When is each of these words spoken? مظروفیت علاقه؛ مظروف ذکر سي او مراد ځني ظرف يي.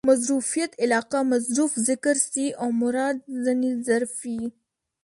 مظروفیت 0.09 0.71
علاقه؛ 0.83 1.19
مظروف 1.31 1.71
ذکر 1.89 2.15
سي 2.31 2.45
او 2.61 2.67
مراد 2.81 3.17
ځني 3.43 3.71
ظرف 3.87 4.15
يي. 4.33 4.45